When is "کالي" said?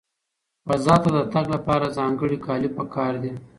2.45-2.69